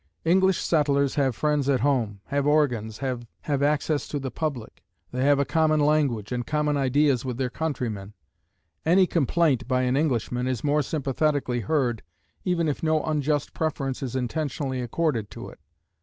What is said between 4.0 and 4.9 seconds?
to the public;